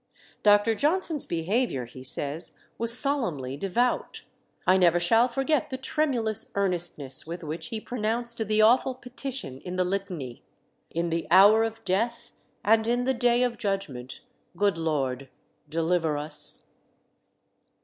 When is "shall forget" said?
4.99-5.69